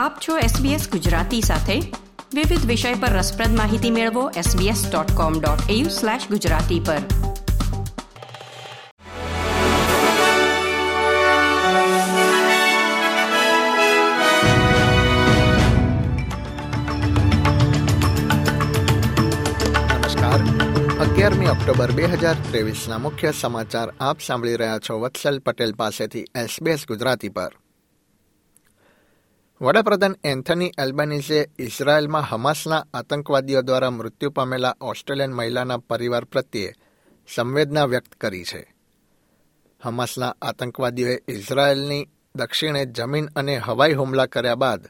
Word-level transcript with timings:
આપ 0.00 0.18
છો 0.28 0.38
SBS 0.38 0.90
ગુજરાતી 0.90 1.40
સાથે. 1.40 1.80
વિવિધ 2.34 2.66
વિષય 2.66 2.94
પર 2.94 3.08
રસપ્રદ 3.08 3.56
માહિતી 3.56 3.90
મેળવો 3.90 4.30
sbs.com.au/gujarati 4.30 6.80
પર. 6.80 6.98
નમસ્કાર. 19.96 20.40
અગિયારમી 21.00 21.46
ઓક્ટોબર 21.46 21.90
બે 21.90 22.04
હજાર 22.04 22.36
ત્રેવીસના 22.50 22.98
મુખ્ય 22.98 23.32
સમાચાર 23.40 23.94
આપ 24.00 24.20
સાંભળી 24.20 24.56
રહ્યા 24.56 24.78
છો 24.78 25.00
વત્સલ 25.00 25.38
પટેલ 25.38 25.72
પાસેથી 25.72 26.20
એસબીએસ 26.20 26.84
ગુજરાતી 26.88 27.28
પર. 27.28 27.59
વડાપ્રધાન 29.60 30.16
એન્થની 30.24 30.72
એલ્બાનીઝે 30.78 31.48
ઇઝરાયેલમાં 31.58 32.22
હમાસના 32.22 32.86
આતંકવાદીઓ 32.94 33.62
દ્વારા 33.62 33.90
મૃત્યુ 33.90 34.30
પામેલા 34.30 34.76
ઓસ્ટ્રેલિયન 34.80 35.32
મહિલાના 35.32 35.76
પરિવાર 35.76 36.24
પ્રત્યે 36.24 36.72
સંવેદના 37.34 37.84
વ્યક્ત 37.84 38.12
કરી 38.12 38.44
છે. 38.44 38.74
હમાસના 39.82 40.34
આતંકવાદીઓએ 40.42 41.18
ઇઝરાયેલની 41.28 42.08
દક્ષિણે 42.34 42.86
જમીન 42.86 43.26
અને 43.36 43.56
હવાઈ 43.56 43.92
હુમલા 43.92 44.26
કર્યા 44.26 44.54
બાદ 44.54 44.86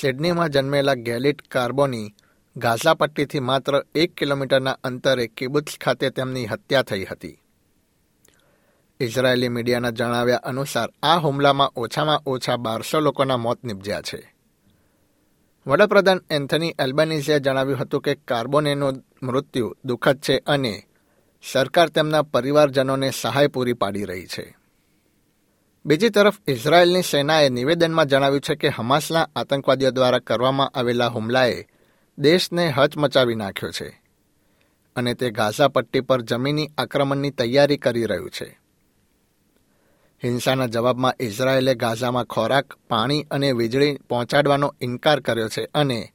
સિડનીમાં 0.00 0.50
જન્મેલા 0.50 0.94
ગેલિટ 0.94 1.48
કાર્બોની 1.48 2.14
ગાઝા 2.56 2.94
પટ્ટીથી 2.94 3.40
માત્ર 3.40 3.84
એક 3.94 4.14
કિલોમીટરના 4.14 4.78
અંતરે 4.84 5.26
કિબુત્સ 5.26 5.78
ખાતે 5.84 6.10
તેમની 6.10 6.46
હત્યા 6.46 6.82
થઈ 6.82 7.04
હતી. 7.04 7.42
ઇઝરાયેલી 9.00 9.48
મીડિયાના 9.48 9.90
જણાવ્યા 9.90 10.36
અનુસાર, 10.36 10.88
આ 11.02 11.18
હુમલામાં 11.18 11.72
ઓછામાં 11.76 12.20
ઓછા 12.26 12.56
બારસો 12.56 13.00
લોકોના 13.00 13.36
મોત 13.36 13.64
નિપજ્યા 13.64 14.02
છે. 14.02 14.34
વડાપ્રધાન 15.66 16.20
એન્થની 16.30 16.74
એલ્બાનીઝે 16.78 17.40
જણાવ્યું 17.40 17.78
હતું 17.78 18.00
કે 18.00 18.14
કાર્બોનેનું 18.14 19.04
મૃત્યુ 19.22 19.76
દુઃખદ 19.84 20.18
છે 20.18 20.38
અને 20.38 20.86
સરકાર 21.52 21.88
તેમના 21.88 22.22
પરિવારજનોને 22.22 23.10
સહાય 23.10 23.46
પૂરી 23.46 23.72
પાડી 23.72 24.04
રહી 24.04 24.26
છે. 24.26 24.56
બીજી 25.86 26.08
તરફ, 26.08 26.38
ઇઝરાયેલની 26.48 27.02
સેનાએ 27.02 27.48
નિવેદનમાં 27.48 28.06
જણાવ્યું 28.06 28.40
છે 28.40 28.54
કે 28.54 28.68
હમાસના 28.68 29.28
આતંકવાદીઓ 29.36 29.90
દ્વારા 29.90 30.18
કરવામાં 30.18 30.68
આવેલા 30.68 31.08
હુમલાએ 31.08 31.66
દેશને 32.18 32.68
હચમચાવી 32.68 33.34
નાખ્યો 33.34 33.70
છે 33.70 34.02
અને 34.96 35.14
તે 35.14 35.30
ગાઝા 35.30 35.68
પટ્ટી 35.68 36.00
પર 36.00 36.22
જમીની 36.22 36.70
આક્રમણની 36.78 37.30
તૈયારી 37.30 37.76
કરી 37.76 38.04
રહ્યું 38.04 38.30
છે. 38.30 38.59
હિંસાના 40.24 40.66
જવાબમાં 40.66 41.14
ઇઝરાયેલે 41.20 41.74
ગાઝામાં 41.74 42.24
ખોરાક, 42.24 42.74
પાણી 42.88 43.26
અને 43.30 43.52
વીજળી 43.52 43.98
પહોંચાડવાનો 44.08 44.74
ઇનકાર 44.80 45.20
કર્યો 45.20 45.48
છે 45.48 45.68
અને 45.74 46.12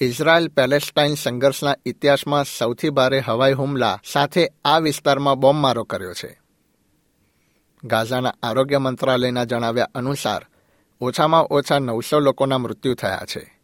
ઇઝરાયેલ 0.00 0.48
પેલેસ્ટાઇન 0.48 1.14
સંઘર્ષના 1.14 1.74
ઇતિહાસમાં 1.86 2.44
સૌથી 2.44 2.90
ભારે 2.90 3.20
હવાઈ 3.20 3.52
હુમલા 3.52 4.00
સાથે 4.12 4.48
આ 4.64 4.78
વિસ્તારમાં 4.78 5.38
બોમ્બમારો 5.38 5.84
કર્યો 5.84 6.12
છે. 6.12 6.40
ગાઝાના 7.84 8.34
આરોગ્ય 8.42 8.78
મંત્રાલયના 8.78 9.44
જણાવ્યા 9.44 9.88
અનુસાર, 9.94 10.46
ઓછામાં 11.00 11.44
ઓછા 11.44 11.78
નવસો 11.78 12.20
લોકોના 12.20 12.58
મૃત્યુ 12.58 12.94
થયા 12.94 13.22
છે. 13.36 13.58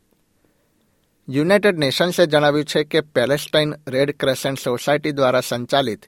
યુનાઇટેડ 1.28 1.78
નેશન્સે 1.78 2.27
જણાવ્યું 2.27 2.64
છે 2.64 2.84
કે 2.84 3.00
પેલેસ્ટાઇન 3.00 3.75
રેડ 3.88 4.16
ક્રેસન્ટ 4.16 4.58
સોસાયટી 4.58 5.12
દ્વારા 5.12 5.41
સંચાલિત 5.41 6.06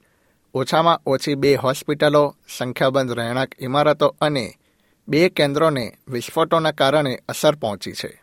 ઓછામાં 0.54 1.00
ઓછી 1.06 1.34
બે 1.34 1.54
હોસ્પિટલો, 1.54 2.36
સંખ્યાબંધ 2.58 3.12
રહેણાંક 3.12 3.54
ઇમારતો 3.60 4.16
અને 4.20 4.54
બે 5.08 5.28
કેન્દ્રોને 5.28 5.98
વિસ્ફોટોના 6.08 6.70
કારણે 6.70 7.22
અસર 7.28 7.54
પહોંચી 7.54 7.92
છે. 7.92 8.22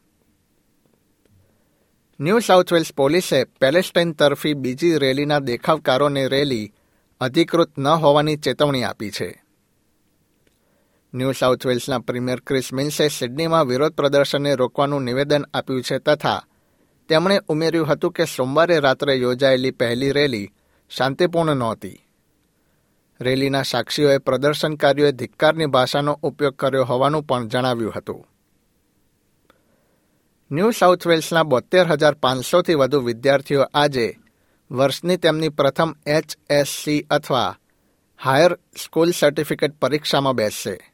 ન્યૂ 2.19 2.39
સાઉથ 2.39 2.73
વેલ્સ 2.73 2.93
પોલીસે 2.93 3.43
પેલેસ્ટાઇન 3.43 4.11
તરફી 4.11 4.53
બીજી 4.53 4.97
રેલીના 4.97 5.39
દેખાવકારોને 5.39 6.27
રેલી 6.27 6.73
અધિકૃત 7.21 7.77
ન 7.77 7.87
હોવાની 7.87 8.35
ચેતવણી 8.35 8.83
આપી 8.83 9.11
છે. 9.11 9.43
ન્યૂ 11.13 11.31
સાઉથ 11.31 11.65
વેલ્સના 11.65 11.99
પ્રીમિયર 11.99 12.39
ક્રિસ 12.39 12.73
મિન્સે 12.73 13.07
સિડનીમાં 13.07 13.67
વિરોધ 13.67 13.93
પ્રદર્શનને 13.93 14.55
રોકવાનું 14.55 15.03
નિવેદન 15.03 15.45
આપ્યું 15.53 15.83
છે 15.83 15.97
તથા 15.97 16.45
તેમણે 17.09 17.41
ઉમેર્યું 17.47 17.87
હતું 17.87 18.11
કે 18.11 18.25
સોમવારે 18.25 18.79
રાત્રે 18.79 19.15
યોજાયેલી 19.15 19.71
પહેલી 19.71 20.11
રેલી 20.11 20.53
શાંતિપૂર્ણ 20.89 21.55
નહોતી. 21.55 22.06
રેલીના 23.21 23.63
સાક્ષીઓએ 23.63 24.17
પ્રદર્શનકારીઓએ 24.17 25.11
ધિક્કારની 25.11 25.65
ભાષાનો 25.65 26.19
ઉપયોગ 26.23 26.55
કર્યો 26.55 26.83
હોવાનું 26.83 27.23
પણ 27.23 27.47
જણાવ્યું 27.47 27.93
હતું. 27.95 28.27
ન્યૂ 30.51 30.71
સાઉથ 30.71 31.07
વેલ્સના 31.07 31.43
બોતેર 31.43 31.87
હજાર 31.87 32.13
પાંચસોથી 32.13 32.73
વધુ 32.73 33.01
વિદ્યાર્થીઓ 33.01 33.63
આજે 33.73 34.19
વર્ષની 34.71 35.17
તેમની 35.17 35.49
પ્રથમ 35.49 35.95
એચએસસી 36.05 37.01
અથવા 37.01 37.57
હાયર 38.23 38.53
સ્કૂલ 38.53 39.11
સર્ટિફિકેટ 39.11 39.79
પરીક્ષામાં 39.79 40.35
બેસશે. 40.35 40.93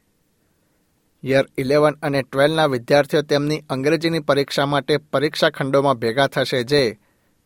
યર 1.24 1.46
ઇલેવન 1.58 1.94
અને 2.02 2.22
ટ્વેલ્વના 2.22 2.66
વિદ્યાર્થીઓ 2.66 3.22
તેમની 3.22 3.64
અંગ્રેજીની 3.70 4.20
પરીક્ષા 4.20 4.66
માટે 4.66 4.96
પરીક્ષા 4.96 5.50
ખંડોમાં 5.50 5.94
ભેગા 5.94 6.26
થશે, 6.26 6.62
જે 6.62 6.98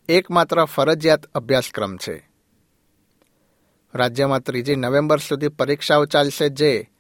એકમાત્ર 0.09 0.65
ફરજિયાત 0.65 1.25
અભ્યાસક્રમ 1.25 1.97
છે. 1.97 2.28
રાજ્યમાં 3.95 4.41
ત્રીજી 4.41 4.77
નવેમ્બર 4.77 5.19
સુધી 5.19 5.49
પરીક્ષાઓ 5.49 6.05
ચાલશે 6.05 6.49
જે 6.49 6.91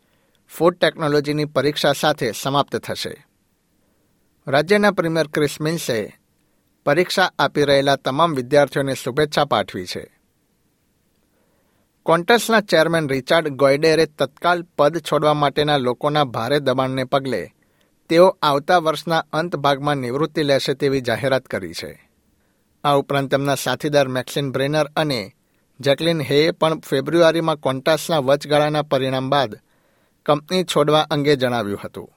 ફૂડ 0.56 0.74
ટેકનોલોજીની 0.74 1.44
પરીક્ષા 1.44 1.92
સાથે 1.92 2.32
સમાપ્ત 2.32 2.76
થશે. 2.76 3.26
રાજ્યના 4.46 4.90
પ્રીમિયર 4.90 5.26
ક્રિસમિન્સે 5.26 6.18
પરીક્ષા 6.84 7.32
આપી 7.38 7.64
રહેલા 7.64 7.96
તમામ 7.96 8.34
વિદ્યાર્થીઓને 8.34 8.94
શુભેચ્છા 8.94 9.44
પાઠવી 9.44 9.86
છે. 9.86 10.20
કોન્ટસના 12.02 12.60
ચેરમેન 12.60 13.08
રિચાર્ડ 13.08 13.48
ગોયડેરે 13.48 14.06
તત્કાલ 14.06 14.62
પદ 14.62 14.98
છોડવા 14.98 15.34
માટેના 15.34 15.76
લોકોના 15.76 16.24
ભારે 16.24 16.60
દબાણને 16.60 17.04
પગલે 17.04 17.54
તેઓ 18.08 18.38
આવતા 18.42 18.78
વર્ષના 18.78 19.24
અંત 19.32 19.56
ભાગમાં 19.56 19.96
નિવૃત્તિ 19.96 20.42
લેશે 20.42 20.74
તેવી 20.74 21.00
જાહેરાત 21.00 21.44
કરી 21.44 21.72
છે. 21.72 22.10
આ 22.84 22.94
ઉપરાંત 22.94 23.30
તેમના 23.30 23.54
સાથીદાર 23.54 24.08
મેક્સિન 24.08 24.52
બ્રેનર 24.52 24.86
અને 24.96 25.34
જેકલિન 25.80 26.20
હેએ 26.20 26.52
પણ 26.52 26.80
ફેબ્રુઆરીમાં 26.80 27.58
કોન્ટાસના 27.58 28.20
વચગાળાના 28.20 28.82
પરિણામ 28.82 29.30
બાદ 29.30 29.52
કંપની 30.26 30.64
છોડવા 30.64 31.06
અંગે 31.10 31.36
જણાવ્યું 31.36 31.82
હતું. 31.84 32.08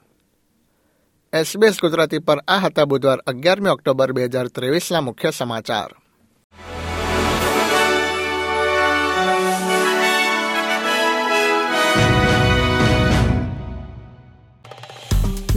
એસબીએસ 1.32 1.80
ગુજરાતી 1.80 2.18
પર 2.18 2.40
આ 2.48 2.58
હતા 2.58 2.86
બુધવાર 2.86 3.20
અગિયારમી 3.26 3.70
ઓક્ટોબર 3.70 4.12
બે 4.12 4.24
હજાર 4.24 4.48
ત્રેવીસના 4.50 5.00
મુખ્ય 5.00 5.32
સમાચાર. 5.32 5.90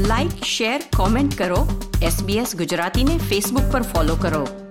લાઇક 0.09 0.37
શેર 0.43 0.79
કોમેન્ટ 0.97 1.37
કરો. 1.37 1.61
એસબીએસ 2.01 2.55
ગુજરાતીને 2.55 3.17
ફેસબુક 3.17 3.71
પર 3.71 3.83
ફોલો 3.83 4.15
કરો. 4.15 4.64